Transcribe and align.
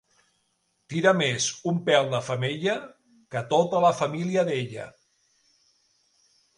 Tira 0.93 1.13
més 1.17 1.49
un 1.73 1.77
pèl 1.91 2.09
de 2.15 2.23
femella 2.31 2.75
que 3.37 3.45
tota 3.55 3.85
la 3.87 3.95
família 4.03 4.49
d'ella. 4.53 4.91